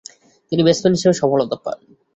[0.51, 1.77] তিনি ব্যাটসম্যান হিসেবে সফলতা পান।